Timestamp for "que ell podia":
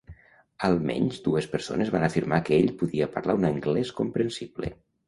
2.49-3.13